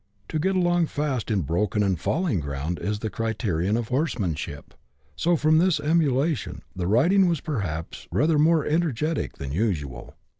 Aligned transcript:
To 0.29 0.39
get 0.39 0.55
along 0.55 0.87
fast 0.87 1.29
in 1.29 1.43
broken 1.43 1.83
and 1.83 1.99
falling 1.99 2.39
ground 2.39 2.79
is 2.79 2.97
the 2.97 3.09
criterion 3.11 3.77
of 3.77 3.89
horsemanship; 3.89 4.73
so, 5.15 5.35
from 5.35 5.59
this 5.59 5.79
emulation, 5.79 6.63
the 6.75 6.87
riding 6.87 7.27
was 7.27 7.39
perhaps 7.39 8.07
rather 8.11 8.39
more 8.39 8.65
energetic 8.65 9.37
than 9.37 9.51
usual. 9.51 10.15